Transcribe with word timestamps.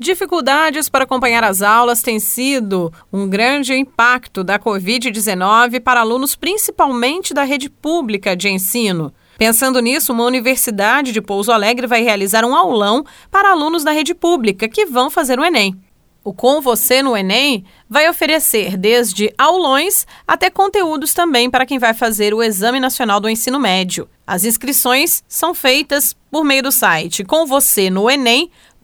Dificuldades 0.00 0.88
para 0.88 1.02
acompanhar 1.02 1.42
as 1.42 1.60
aulas 1.60 2.02
têm 2.02 2.20
sido 2.20 2.92
um 3.12 3.28
grande 3.28 3.74
impacto 3.74 4.44
da 4.44 4.56
Covid-19 4.56 5.80
para 5.80 6.00
alunos, 6.00 6.36
principalmente 6.36 7.34
da 7.34 7.42
rede 7.42 7.68
pública 7.68 8.36
de 8.36 8.48
ensino. 8.48 9.12
Pensando 9.36 9.80
nisso, 9.80 10.12
uma 10.12 10.24
universidade 10.24 11.10
de 11.10 11.20
Pouso 11.20 11.50
Alegre 11.50 11.88
vai 11.88 12.02
realizar 12.02 12.44
um 12.44 12.54
aulão 12.54 13.04
para 13.28 13.50
alunos 13.50 13.82
da 13.82 13.90
rede 13.90 14.14
pública 14.14 14.68
que 14.68 14.86
vão 14.86 15.10
fazer 15.10 15.40
o 15.40 15.44
Enem. 15.44 15.76
O 16.22 16.32
Com 16.32 16.60
Você 16.60 17.02
no 17.02 17.16
Enem 17.16 17.64
vai 17.88 18.08
oferecer 18.08 18.76
desde 18.76 19.32
aulões 19.38 20.06
até 20.26 20.50
conteúdos 20.50 21.14
também 21.14 21.50
para 21.50 21.64
quem 21.64 21.78
vai 21.78 21.94
fazer 21.94 22.34
o 22.34 22.42
Exame 22.42 22.78
Nacional 22.78 23.18
do 23.18 23.28
Ensino 23.28 23.58
Médio. 23.58 24.08
As 24.26 24.44
inscrições 24.44 25.24
são 25.26 25.54
feitas 25.54 26.14
por 26.30 26.44
meio 26.44 26.62
do 26.62 26.70
site 26.70 27.24